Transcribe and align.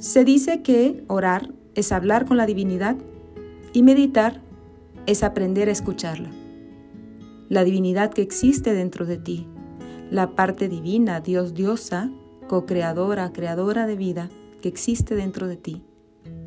Se 0.00 0.24
dice 0.24 0.62
que 0.62 1.04
orar 1.08 1.52
es 1.74 1.92
hablar 1.92 2.24
con 2.24 2.38
la 2.38 2.46
divinidad 2.46 2.96
y 3.74 3.82
meditar 3.82 4.40
es 5.04 5.22
aprender 5.22 5.68
a 5.68 5.72
escucharla. 5.72 6.30
La 7.50 7.64
divinidad 7.64 8.10
que 8.10 8.22
existe 8.22 8.72
dentro 8.72 9.04
de 9.04 9.18
ti, 9.18 9.46
la 10.10 10.34
parte 10.34 10.70
divina, 10.70 11.20
Dios 11.20 11.52
diosa, 11.52 12.10
co-creadora, 12.48 13.30
creadora 13.34 13.86
de 13.86 13.96
vida 13.96 14.30
que 14.62 14.70
existe 14.70 15.14
dentro 15.14 15.48
de 15.48 15.58
ti, 15.58 15.82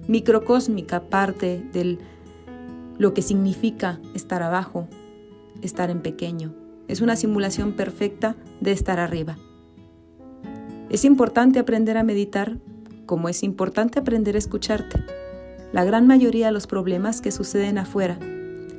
microcósmica 0.08 1.04
parte 1.10 1.64
de 1.72 2.00
lo 2.98 3.14
que 3.14 3.22
significa 3.22 4.02
estar 4.16 4.42
abajo, 4.42 4.88
estar 5.62 5.92
en 5.92 6.02
pequeño. 6.02 6.56
Es 6.88 7.02
una 7.02 7.16
simulación 7.16 7.74
perfecta 7.74 8.36
de 8.62 8.72
estar 8.72 9.00
arriba. 9.00 9.38
Es 10.90 11.06
importante 11.06 11.60
aprender 11.60 12.00
a 12.00 12.04
meditar 12.04 12.58
como 13.06 13.30
es 13.30 13.44
importante 13.44 14.00
aprender 14.00 14.36
a 14.36 14.40
escucharte. 14.40 15.04
La 15.72 15.84
gran 15.84 16.08
mayoría 16.08 16.48
de 16.48 16.52
los 16.52 16.68
problemas 16.68 17.22
que 17.22 17.32
suceden 17.32 17.78
afuera 17.78 18.20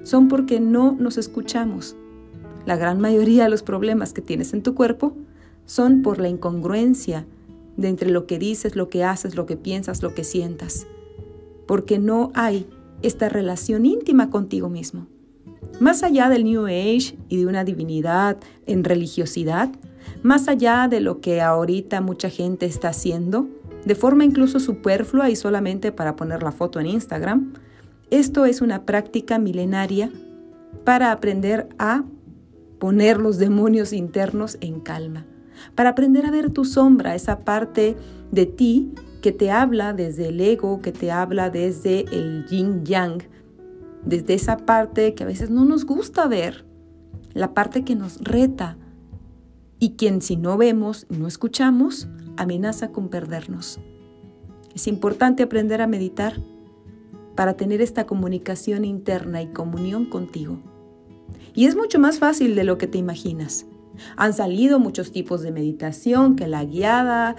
son 0.05 0.29
porque 0.29 0.61
no 0.61 0.93
nos 0.93 1.19
escuchamos. 1.19 1.97
La 2.67 2.77
gran 2.77 3.01
mayoría 3.01 3.45
de 3.45 3.51
los 3.51 3.63
problemas 3.63 4.13
que 4.13 4.23
tienes 4.23 4.55
en 4.55 4.63
tu 4.63 4.75
cuerpo 4.75 5.15
son 5.67 6.03
por 6.03 6.19
la 6.19 6.29
incongruencia 6.29 7.27
de 7.77 7.89
entre 7.89 8.11
lo 8.11 8.27
que 8.27 8.39
dices, 8.39 8.77
lo 8.77 8.89
que 8.89 9.05
haces, 9.05 9.35
lo 9.35 9.47
que 9.47 9.57
piensas, 9.57 10.03
lo 10.03 10.15
que 10.15 10.25
sientas. 10.25 10.87
Porque 11.67 11.99
no 11.99 12.31
hay 12.35 12.67
esta 13.03 13.29
relación 13.29 13.87
íntima 13.87 14.31
contigo 14.31 14.69
mismo. 14.69 15.07
Más 15.81 16.03
allá 16.03 16.29
del 16.29 16.45
New 16.45 16.67
Age 16.67 17.17
y 17.29 17.39
de 17.39 17.47
una 17.47 17.65
divinidad 17.65 18.39
en 18.67 18.85
religiosidad, 18.85 19.71
más 20.23 20.49
allá 20.49 20.89
de 20.89 21.01
lo 21.01 21.21
que 21.21 21.41
ahorita 21.41 22.01
mucha 22.01 22.31
gente 22.31 22.67
está 22.67 22.89
haciendo, 22.89 23.49
de 23.85 23.95
forma 23.95 24.25
incluso 24.25 24.61
superflua 24.61 25.31
y 25.31 25.37
solamente 25.37 25.93
para 25.93 26.17
poner 26.17 26.43
la 26.43 26.53
foto 26.53 26.81
en 26.81 26.87
Instagram, 26.87 27.55
esto 28.11 28.47
es 28.47 28.61
una 28.61 28.85
práctica 28.85 29.39
milenaria 29.39 30.11
para 30.85 31.13
aprender 31.13 31.69
a 31.79 32.05
poner 32.79 33.19
los 33.19 33.39
demonios 33.39 33.93
internos 33.93 34.59
en 34.61 34.81
calma 34.81 35.27
para 35.75 35.91
aprender 35.91 36.27
a 36.27 36.31
ver 36.31 36.51
tu 36.51 36.65
sombra, 36.65 37.15
esa 37.15 37.41
parte 37.41 37.97
de 38.31 38.47
ti 38.47 38.93
que 39.23 39.33
te 39.33 39.51
habla 39.51 39.93
desde 39.93 40.29
el 40.29 40.41
ego, 40.41 40.81
que 40.83 40.93
te 40.93 41.11
habla 41.11 41.51
desde 41.51 42.01
el 42.13 42.45
yin 42.47 42.85
yang, 42.85 43.23
desde 44.05 44.35
esa 44.35 44.59
parte 44.59 45.15
que 45.15 45.25
a 45.25 45.27
veces 45.27 45.51
no 45.51 45.65
nos 45.65 45.87
gusta 45.87 46.27
ver, 46.27 46.67
la 47.33 47.55
parte 47.55 47.85
que 47.85 47.97
nos 47.97 48.21
reta. 48.21 48.77
Y 49.79 49.93
quien 49.93 50.23
si 50.23 50.37
no 50.37 50.57
vemos 50.57 51.07
no 51.09 51.27
escuchamos, 51.27 52.07
amenaza 52.37 52.89
con 52.89 53.09
perdernos. 53.09 53.81
Es 54.75 54.87
importante 54.87 55.43
aprender 55.43 55.81
a 55.81 55.87
meditar 55.87 56.41
para 57.35 57.55
tener 57.55 57.81
esta 57.81 58.07
comunicación 58.07 58.85
interna 58.85 59.43
y 59.43 59.49
comunión 59.49 60.07
contigo. 60.07 60.59
Y 61.55 61.67
es 61.67 61.77
mucho 61.77 61.99
más 61.99 62.19
fácil 62.19 62.55
de 62.55 62.65
lo 62.65 62.79
que 62.79 62.87
te 62.87 62.99
imaginas. 62.99 63.67
Han 64.17 64.33
salido 64.33 64.79
muchos 64.81 65.13
tipos 65.13 65.43
de 65.43 65.53
meditación, 65.53 66.35
que 66.35 66.49
la 66.49 66.65
guiada, 66.65 67.37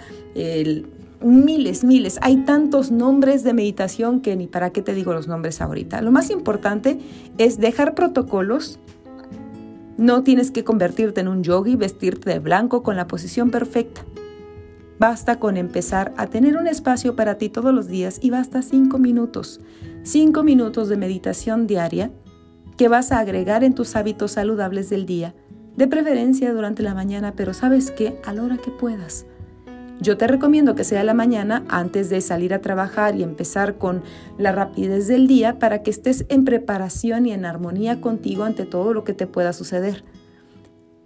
miles, 1.22 1.84
miles. 1.84 2.18
Hay 2.22 2.38
tantos 2.38 2.90
nombres 2.90 3.44
de 3.44 3.52
meditación 3.52 4.20
que 4.20 4.36
ni 4.36 4.46
para 4.46 4.70
qué 4.70 4.82
te 4.82 4.94
digo 4.94 5.12
los 5.12 5.28
nombres 5.28 5.60
ahorita. 5.60 6.00
Lo 6.00 6.12
más 6.12 6.30
importante 6.30 6.98
es 7.36 7.58
dejar 7.58 7.94
protocolos. 7.94 8.78
No 9.98 10.22
tienes 10.22 10.50
que 10.50 10.64
convertirte 10.64 11.20
en 11.20 11.28
un 11.28 11.42
yogi, 11.42 11.76
vestirte 11.76 12.30
de 12.30 12.38
blanco 12.38 12.82
con 12.82 12.96
la 12.96 13.06
posición 13.06 13.50
perfecta. 13.50 14.04
Basta 14.98 15.38
con 15.38 15.56
empezar 15.56 16.14
a 16.16 16.26
tener 16.28 16.56
un 16.56 16.66
espacio 16.66 17.16
para 17.16 17.36
ti 17.36 17.50
todos 17.50 17.74
los 17.74 17.86
días 17.86 18.18
y 18.22 18.30
basta 18.30 18.62
cinco 18.62 18.98
minutos. 18.98 19.60
Cinco 20.02 20.42
minutos 20.42 20.88
de 20.88 20.96
meditación 20.96 21.66
diaria 21.66 22.10
que 22.78 22.88
vas 22.88 23.12
a 23.12 23.18
agregar 23.18 23.64
en 23.64 23.74
tus 23.74 23.94
hábitos 23.96 24.32
saludables 24.32 24.88
del 24.88 25.04
día 25.04 25.34
de 25.76 25.86
preferencia 25.86 26.54
durante 26.54 26.82
la 26.82 26.94
mañana, 26.94 27.34
pero 27.36 27.52
sabes 27.52 27.90
que 27.90 28.18
a 28.24 28.32
la 28.32 28.42
hora 28.42 28.56
que 28.56 28.70
puedas. 28.70 29.26
Yo 30.00 30.16
te 30.16 30.26
recomiendo 30.26 30.74
que 30.74 30.84
sea 30.84 31.04
la 31.04 31.14
mañana 31.14 31.64
antes 31.68 32.10
de 32.10 32.20
salir 32.20 32.52
a 32.52 32.60
trabajar 32.60 33.16
y 33.16 33.22
empezar 33.22 33.76
con 33.76 34.02
la 34.38 34.52
rapidez 34.52 35.06
del 35.08 35.26
día 35.26 35.58
para 35.58 35.82
que 35.82 35.90
estés 35.90 36.26
en 36.28 36.44
preparación 36.44 37.26
y 37.26 37.32
en 37.32 37.44
armonía 37.44 38.00
contigo 38.00 38.44
ante 38.44 38.64
todo 38.64 38.92
lo 38.92 39.04
que 39.04 39.14
te 39.14 39.26
pueda 39.26 39.52
suceder. 39.52 40.04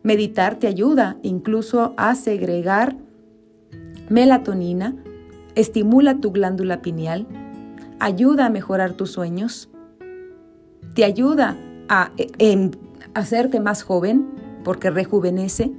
Meditar 0.03 0.57
te 0.57 0.67
ayuda 0.67 1.19
incluso 1.23 1.95
a 1.97 2.15
segregar 2.15 2.97
melatonina, 4.11 4.95
estimula 5.55 6.19
tu 6.19 6.33
glándula 6.33 6.83
pineal, 6.83 7.27
ayuda 7.99 8.47
a 8.47 8.51
mejorar 8.51 8.93
tus 8.93 9.13
sueños, 9.13 9.71
te 10.95 11.05
ayuda 11.05 11.57
a 11.89 12.13
eh, 12.19 12.71
hacerte 13.15 13.61
más 13.61 13.83
joven, 13.83 14.29
porque 14.65 14.91
rejuvenece. 14.91 15.73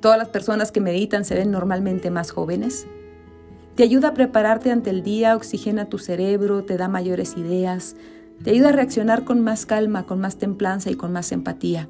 Todas 0.00 0.18
las 0.18 0.28
personas 0.28 0.72
que 0.72 0.80
meditan 0.80 1.24
se 1.24 1.34
ven 1.34 1.50
normalmente 1.50 2.10
más 2.10 2.30
jóvenes. 2.30 2.86
Te 3.74 3.82
ayuda 3.82 4.08
a 4.08 4.14
prepararte 4.14 4.70
ante 4.70 4.90
el 4.90 5.02
día, 5.02 5.36
oxigena 5.36 5.86
tu 5.86 5.98
cerebro, 5.98 6.64
te 6.64 6.76
da 6.76 6.88
mayores 6.88 7.36
ideas, 7.36 7.96
te 8.42 8.50
ayuda 8.50 8.68
a 8.68 8.72
reaccionar 8.72 9.24
con 9.24 9.40
más 9.40 9.66
calma, 9.66 10.04
con 10.04 10.20
más 10.20 10.36
templanza 10.36 10.90
y 10.90 10.94
con 10.94 11.12
más 11.12 11.32
empatía. 11.32 11.88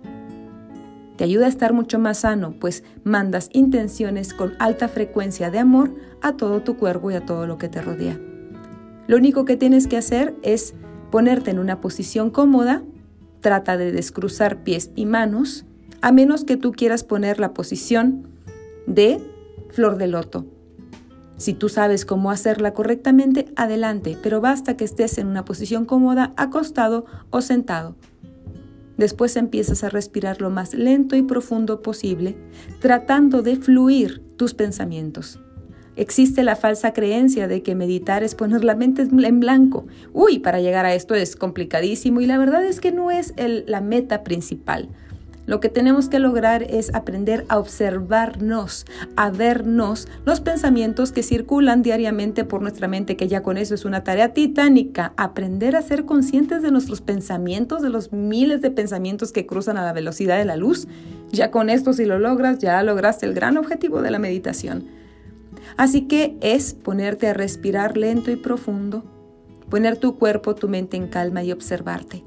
Te 1.16 1.24
ayuda 1.24 1.46
a 1.46 1.48
estar 1.48 1.72
mucho 1.72 1.98
más 1.98 2.18
sano, 2.18 2.54
pues 2.58 2.82
mandas 3.04 3.48
intenciones 3.52 4.34
con 4.34 4.54
alta 4.58 4.88
frecuencia 4.88 5.50
de 5.50 5.60
amor 5.60 5.94
a 6.20 6.36
todo 6.36 6.62
tu 6.62 6.76
cuerpo 6.76 7.10
y 7.10 7.14
a 7.14 7.24
todo 7.24 7.46
lo 7.46 7.56
que 7.56 7.68
te 7.68 7.80
rodea. 7.80 8.18
Lo 9.06 9.16
único 9.16 9.44
que 9.44 9.56
tienes 9.56 9.86
que 9.86 9.96
hacer 9.96 10.34
es 10.42 10.74
ponerte 11.10 11.50
en 11.50 11.58
una 11.58 11.80
posición 11.80 12.30
cómoda, 12.30 12.82
trata 13.40 13.76
de 13.76 13.92
descruzar 13.92 14.64
pies 14.64 14.90
y 14.96 15.06
manos, 15.06 15.66
a 16.00 16.10
menos 16.10 16.44
que 16.44 16.56
tú 16.56 16.72
quieras 16.72 17.04
poner 17.04 17.38
la 17.38 17.54
posición 17.54 18.26
de 18.86 19.20
flor 19.70 19.96
de 19.98 20.08
loto. 20.08 20.46
Si 21.36 21.52
tú 21.52 21.68
sabes 21.68 22.04
cómo 22.04 22.30
hacerla 22.30 22.74
correctamente, 22.74 23.52
adelante, 23.56 24.16
pero 24.22 24.40
basta 24.40 24.76
que 24.76 24.84
estés 24.84 25.18
en 25.18 25.26
una 25.26 25.44
posición 25.44 25.84
cómoda, 25.84 26.32
acostado 26.36 27.06
o 27.30 27.40
sentado. 27.40 27.96
Después 28.96 29.36
empiezas 29.36 29.84
a 29.84 29.88
respirar 29.88 30.40
lo 30.40 30.50
más 30.50 30.74
lento 30.74 31.16
y 31.16 31.22
profundo 31.22 31.82
posible, 31.82 32.36
tratando 32.80 33.42
de 33.42 33.56
fluir 33.56 34.22
tus 34.36 34.54
pensamientos. 34.54 35.40
Existe 35.96 36.42
la 36.42 36.56
falsa 36.56 36.92
creencia 36.92 37.46
de 37.46 37.62
que 37.62 37.76
meditar 37.76 38.24
es 38.24 38.34
poner 38.34 38.64
la 38.64 38.74
mente 38.74 39.02
en 39.02 39.40
blanco. 39.40 39.86
Uy, 40.12 40.40
para 40.40 40.60
llegar 40.60 40.86
a 40.86 40.94
esto 40.94 41.14
es 41.14 41.36
complicadísimo 41.36 42.20
y 42.20 42.26
la 42.26 42.36
verdad 42.36 42.64
es 42.64 42.80
que 42.80 42.90
no 42.90 43.12
es 43.12 43.32
la 43.38 43.80
meta 43.80 44.24
principal. 44.24 44.88
Lo 45.46 45.60
que 45.60 45.68
tenemos 45.68 46.08
que 46.08 46.18
lograr 46.18 46.62
es 46.62 46.94
aprender 46.94 47.44
a 47.48 47.58
observarnos, 47.58 48.86
a 49.16 49.30
vernos 49.30 50.08
los 50.24 50.40
pensamientos 50.40 51.12
que 51.12 51.22
circulan 51.22 51.82
diariamente 51.82 52.44
por 52.44 52.62
nuestra 52.62 52.88
mente, 52.88 53.16
que 53.16 53.28
ya 53.28 53.42
con 53.42 53.58
eso 53.58 53.74
es 53.74 53.84
una 53.84 54.04
tarea 54.04 54.32
titánica. 54.32 55.12
Aprender 55.16 55.76
a 55.76 55.82
ser 55.82 56.06
conscientes 56.06 56.62
de 56.62 56.70
nuestros 56.70 57.02
pensamientos, 57.02 57.82
de 57.82 57.90
los 57.90 58.12
miles 58.12 58.62
de 58.62 58.70
pensamientos 58.70 59.32
que 59.32 59.46
cruzan 59.46 59.76
a 59.76 59.84
la 59.84 59.92
velocidad 59.92 60.38
de 60.38 60.46
la 60.46 60.56
luz. 60.56 60.88
Ya 61.30 61.50
con 61.50 61.68
esto, 61.68 61.92
si 61.92 62.06
lo 62.06 62.18
logras, 62.18 62.58
ya 62.58 62.82
lograste 62.82 63.26
el 63.26 63.34
gran 63.34 63.58
objetivo 63.58 64.00
de 64.00 64.10
la 64.10 64.18
meditación. 64.18 64.86
Así 65.76 66.02
que 66.02 66.36
es 66.40 66.74
ponerte 66.74 67.28
a 67.28 67.34
respirar 67.34 67.96
lento 67.96 68.30
y 68.30 68.36
profundo, 68.36 69.04
poner 69.68 69.96
tu 69.96 70.18
cuerpo, 70.18 70.54
tu 70.54 70.68
mente 70.68 70.96
en 70.96 71.08
calma 71.08 71.42
y 71.42 71.52
observarte. 71.52 72.24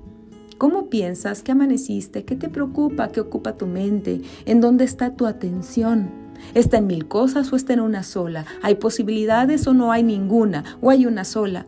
¿Cómo 0.58 0.90
piensas? 0.90 1.44
¿Qué 1.44 1.52
amaneciste? 1.52 2.26
¿Qué 2.26 2.36
te 2.36 2.50
preocupa? 2.50 3.10
¿Qué 3.10 3.20
ocupa 3.20 3.58
tu 3.58 3.68
mente? 3.68 4.22
¿En 4.46 4.60
dónde 4.60 4.86
está 4.86 5.16
tu 5.16 5.28
atención? 5.28 6.10
¿Está 6.56 6.78
en 6.78 6.88
mil 6.88 7.08
cosas 7.08 7.54
o 7.54 7.56
está 7.56 7.74
en 7.74 7.80
una 7.80 8.02
sola? 8.02 8.46
¿Hay 8.64 8.76
posibilidades 8.76 9.68
o 9.68 9.76
no 9.76 9.92
hay 9.92 10.02
ninguna? 10.02 10.64
¿O 10.82 10.90
hay 10.90 11.06
una 11.06 11.26
sola? 11.26 11.68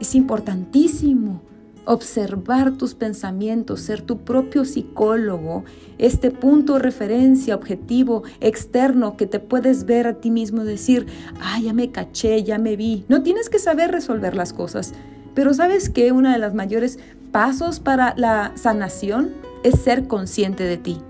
Es 0.00 0.14
importantísimo 0.14 1.42
observar 1.84 2.78
tus 2.78 2.94
pensamientos, 2.94 3.80
ser 3.80 4.00
tu 4.00 4.18
propio 4.18 4.64
psicólogo, 4.64 5.64
este 5.98 6.30
punto 6.30 6.74
de 6.74 6.78
referencia, 6.78 7.54
objetivo, 7.54 8.22
externo 8.40 9.18
que 9.18 9.26
te 9.26 9.38
puedes 9.38 9.84
ver 9.84 10.06
a 10.06 10.14
ti 10.14 10.30
mismo 10.30 10.64
decir, 10.64 11.06
ah, 11.40 11.60
ya 11.60 11.74
me 11.74 11.90
caché, 11.90 12.42
ya 12.42 12.58
me 12.58 12.76
vi. 12.76 13.04
No 13.08 13.22
tienes 13.22 13.50
que 13.50 13.58
saber 13.58 13.90
resolver 13.90 14.34
las 14.34 14.52
cosas, 14.54 14.94
pero 15.34 15.52
sabes 15.52 15.90
que 15.90 16.12
una 16.12 16.32
de 16.32 16.38
las 16.38 16.54
mayores 16.54 16.98
pasos 17.32 17.80
para 17.80 18.14
la 18.16 18.52
sanación 18.54 19.34
es 19.64 19.80
ser 19.80 20.06
consciente 20.06 20.64
de 20.64 20.76
ti. 20.76 21.02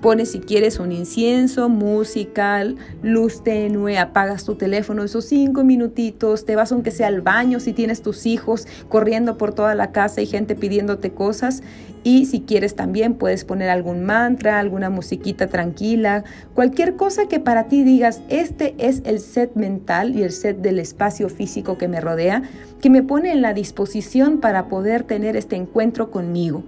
Pones 0.00 0.32
si 0.32 0.40
quieres 0.40 0.78
un 0.78 0.92
incienso, 0.92 1.68
música, 1.70 2.62
luz 3.02 3.42
tenue, 3.42 3.98
apagas 3.98 4.44
tu 4.44 4.54
teléfono 4.54 5.02
esos 5.02 5.24
cinco 5.24 5.64
minutitos, 5.64 6.44
te 6.44 6.54
vas 6.54 6.70
aunque 6.70 6.90
sea 6.90 7.06
al 7.06 7.22
baño 7.22 7.60
si 7.60 7.72
tienes 7.72 8.02
tus 8.02 8.26
hijos 8.26 8.66
corriendo 8.88 9.38
por 9.38 9.54
toda 9.54 9.74
la 9.74 9.92
casa 9.92 10.20
y 10.20 10.26
gente 10.26 10.54
pidiéndote 10.54 11.12
cosas. 11.12 11.62
Y 12.04 12.26
si 12.26 12.42
quieres 12.42 12.76
también 12.76 13.14
puedes 13.14 13.44
poner 13.44 13.68
algún 13.68 14.04
mantra, 14.04 14.60
alguna 14.60 14.90
musiquita 14.90 15.48
tranquila, 15.48 16.22
cualquier 16.54 16.94
cosa 16.94 17.26
que 17.26 17.40
para 17.40 17.64
ti 17.64 17.82
digas, 17.82 18.20
este 18.28 18.76
es 18.78 19.02
el 19.06 19.18
set 19.18 19.56
mental 19.56 20.14
y 20.14 20.22
el 20.22 20.30
set 20.30 20.58
del 20.58 20.78
espacio 20.78 21.28
físico 21.28 21.78
que 21.78 21.88
me 21.88 22.00
rodea, 22.00 22.42
que 22.80 22.90
me 22.90 23.02
pone 23.02 23.32
en 23.32 23.42
la 23.42 23.54
disposición 23.54 24.38
para 24.38 24.68
poder 24.68 25.02
tener 25.02 25.36
este 25.36 25.56
encuentro 25.56 26.10
conmigo. 26.10 26.62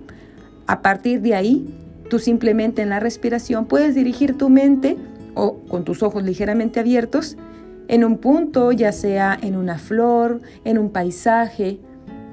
A 0.66 0.82
partir 0.82 1.20
de 1.20 1.34
ahí, 1.34 1.72
Tú 2.08 2.18
simplemente 2.18 2.82
en 2.82 2.88
la 2.88 3.00
respiración 3.00 3.66
puedes 3.66 3.94
dirigir 3.94 4.36
tu 4.36 4.48
mente 4.48 4.96
o 5.34 5.58
con 5.68 5.84
tus 5.84 6.02
ojos 6.02 6.22
ligeramente 6.22 6.80
abiertos 6.80 7.36
en 7.88 8.04
un 8.04 8.18
punto, 8.18 8.70
ya 8.72 8.92
sea 8.92 9.38
en 9.40 9.56
una 9.56 9.78
flor, 9.78 10.40
en 10.64 10.78
un 10.78 10.90
paisaje, 10.90 11.80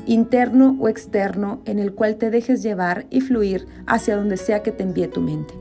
interno 0.06 0.77
o 0.80 0.88
externo, 0.88 1.62
en 1.66 1.80
el 1.80 1.94
cual 1.94 2.18
te 2.18 2.30
dejes 2.30 2.62
llevar 2.62 3.06
y 3.10 3.22
fluir 3.22 3.66
hacia 3.88 4.18
donde 4.18 4.38
sea 4.38 4.62
que 4.63 4.72
te 4.72 4.83
envíe 4.83 5.07
tu 5.07 5.22
mente. 5.22 5.54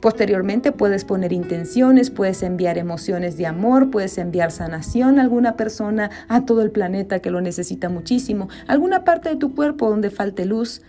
Posteriormente 0.00 0.72
puedes 0.72 1.04
poner 1.04 1.32
intenciones, 1.32 2.10
puedes 2.10 2.42
enviar 2.42 2.76
emociones 2.76 3.36
de 3.36 3.46
amor, 3.46 3.90
puedes 3.90 4.18
enviar 4.18 4.50
sanación 4.50 5.18
a 5.18 5.22
alguna 5.22 5.56
persona, 5.56 6.10
a 6.28 6.44
todo 6.44 6.62
el 6.62 6.72
planeta 6.72 7.20
que 7.20 7.30
lo 7.30 7.40
necesita 7.40 7.88
muchísimo, 7.88 8.48
alguna 8.66 9.04
parte 9.04 9.28
de 9.28 9.36
tu 9.36 9.54
cuerpo 9.54 9.88
donde 9.88 10.10
falte 10.10 10.44
luz, 10.44 10.82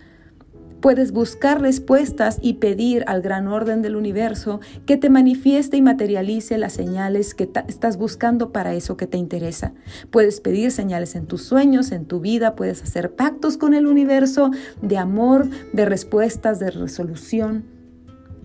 Puedes 0.80 1.10
buscar 1.10 1.60
respuestas 1.60 2.38
y 2.40 2.54
pedir 2.54 3.02
al 3.08 3.20
gran 3.20 3.48
orden 3.48 3.82
del 3.82 3.96
universo 3.96 4.60
que 4.86 4.96
te 4.96 5.10
manifieste 5.10 5.76
y 5.76 5.82
materialice 5.82 6.56
las 6.56 6.72
señales 6.72 7.34
que 7.34 7.50
estás 7.66 7.96
buscando 7.96 8.52
para 8.52 8.74
eso 8.74 8.96
que 8.96 9.08
te 9.08 9.18
interesa. 9.18 9.72
Puedes 10.10 10.40
pedir 10.40 10.70
señales 10.70 11.16
en 11.16 11.26
tus 11.26 11.42
sueños, 11.42 11.90
en 11.90 12.04
tu 12.04 12.20
vida, 12.20 12.54
puedes 12.54 12.82
hacer 12.82 13.16
pactos 13.16 13.56
con 13.56 13.74
el 13.74 13.86
universo 13.86 14.52
de 14.80 14.98
amor, 14.98 15.48
de 15.72 15.84
respuestas, 15.84 16.60
de 16.60 16.70
resolución. 16.70 17.64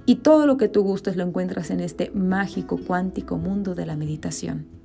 Y 0.08 0.16
todo 0.16 0.48
lo 0.48 0.58
que 0.58 0.68
tú 0.68 0.82
gustes 0.84 1.16
lo 1.16 1.24
encuentras 1.24 1.70
en 1.70 1.80
este 1.82 2.12
mágico 2.16 2.78
cuántico 2.78 3.38
mundo 3.38 3.76
de 3.76 3.86
la 3.86 3.96
meditación. 3.96 4.83